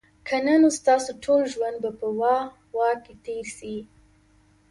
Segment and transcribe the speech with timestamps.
[0.27, 3.75] که نه نو ستاسو ټول ژوند به په "واه، واه" کي تیر سي